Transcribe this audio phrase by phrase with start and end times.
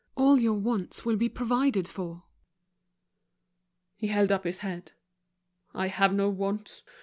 [0.17, 2.23] All your wants will be provided for."
[3.95, 4.93] He held up his head.
[5.75, 6.81] "I have no wants.